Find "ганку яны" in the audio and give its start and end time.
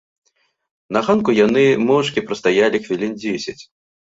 1.09-1.65